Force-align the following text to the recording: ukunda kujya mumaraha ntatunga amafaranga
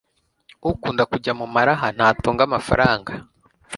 ukunda 0.69 1.03
kujya 1.11 1.33
mumaraha 1.39 1.87
ntatunga 1.95 2.41
amafaranga 2.47 3.11